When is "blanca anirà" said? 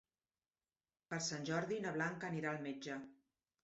2.01-2.53